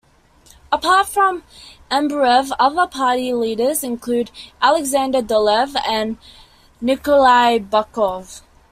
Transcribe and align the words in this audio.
Apart 0.71 1.09
from 1.09 1.43
Ambarev 1.91 2.51
other 2.59 2.87
party 2.87 3.33
leaders 3.33 3.83
included 3.83 4.31
Alexander 4.59 5.21
Dolev 5.21 5.75
and 5.87 6.17
Nikolay 6.81 7.59
Buckov. 7.59 8.41